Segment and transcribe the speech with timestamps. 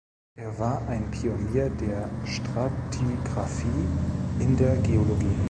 [0.35, 3.85] Er war ein Pionier der Stratigraphie
[4.39, 5.37] in der Geologie.